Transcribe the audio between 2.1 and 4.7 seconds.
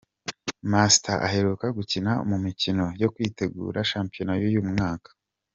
mu mikino yo kwitegura shampiyona y’uyu